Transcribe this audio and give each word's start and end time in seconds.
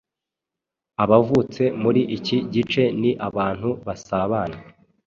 Abavutse 1.03 1.63
muri 1.81 2.01
iki 2.17 2.37
gice 2.53 2.83
ni 3.01 3.11
abantu 3.27 3.69
basabana 3.85 4.57